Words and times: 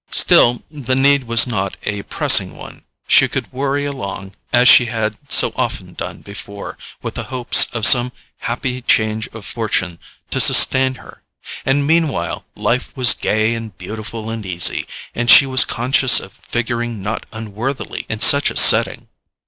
Still, 0.09 0.63
the 0.71 0.95
need 0.95 1.25
was 1.25 1.45
not 1.45 1.77
a 1.83 2.01
pressing 2.01 2.57
one; 2.57 2.81
she 3.07 3.27
could 3.27 3.53
worry 3.53 3.85
along, 3.85 4.33
as 4.51 4.67
she 4.67 4.87
had 4.87 5.15
so 5.31 5.53
often 5.55 5.93
done 5.93 6.23
before, 6.23 6.75
with 7.03 7.13
the 7.13 7.25
hope 7.25 7.53
of 7.71 7.85
some 7.85 8.11
happy 8.39 8.81
change 8.81 9.27
of 9.31 9.45
fortune 9.45 9.99
to 10.31 10.41
sustain 10.41 10.95
her; 10.95 11.21
and 11.67 11.85
meanwhile 11.85 12.45
life 12.55 12.91
was 12.97 13.13
gay 13.13 13.53
and 13.53 13.77
beautiful 13.77 14.31
and 14.31 14.43
easy, 14.43 14.87
and 15.13 15.29
she 15.29 15.45
was 15.45 15.63
conscious 15.65 16.19
of 16.19 16.33
figuring 16.47 17.03
not 17.03 17.27
unworthily 17.31 18.07
in 18.09 18.19
such 18.21 18.49
a 18.49 18.55
setting. 18.57 19.07